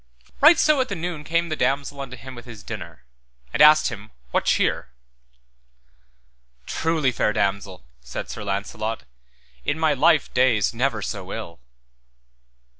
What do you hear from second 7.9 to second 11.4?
said Sir Launcelot, in my life days never so